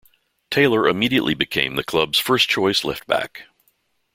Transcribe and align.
Taylor 0.49 0.87
immediately 0.87 1.35
became 1.35 1.75
the 1.75 1.83
club's 1.83 2.17
first-choice 2.17 2.83
left-back. 2.83 3.43